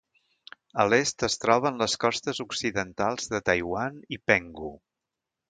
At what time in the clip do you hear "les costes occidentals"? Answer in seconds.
1.81-3.29